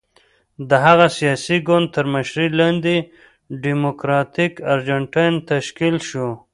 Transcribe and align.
د 0.69 0.71
هغه 0.85 1.07
سیاسي 1.17 1.57
ګوند 1.67 1.87
تر 1.95 2.05
مشرۍ 2.13 2.47
لاندې 2.59 2.95
ډیموکراتیک 3.63 4.53
ارجنټاین 4.73 5.33
تشکیل 5.51 5.95
شو. 6.09 6.27